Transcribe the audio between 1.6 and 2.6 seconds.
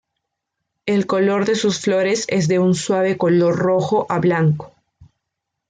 flores es de